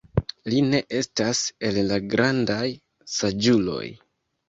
[0.53, 2.67] Li ne estas el la grandaj
[3.21, 3.83] saĝuloj.